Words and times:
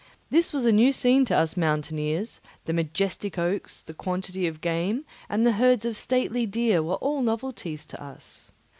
This 0.31 0.51
was 0.51 0.65
a 0.65 0.71
new 0.71 0.91
scene 0.91 1.25
to 1.25 1.37
us 1.37 1.55
mountaineers; 1.55 2.39
the 2.65 2.73
majestic 2.73 3.37
oaks, 3.37 3.83
the 3.83 3.93
quantity 3.93 4.47
of 4.47 4.59
game, 4.59 5.05
and 5.29 5.45
the 5.45 5.51
herds 5.51 5.85
of 5.85 5.95
stately 5.95 6.47
deer 6.47 6.81
were 6.81 6.95
all 6.95 7.21
novelties 7.21 7.85
to 7.85 8.01
us. 8.03 8.51